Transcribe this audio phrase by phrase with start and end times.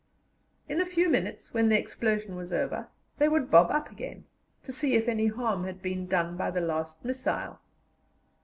[0.67, 2.87] In a few minutes, when the explosion was over,
[3.19, 4.25] they would bob up again,
[4.63, 7.59] to see if any harm had been done by the last missile.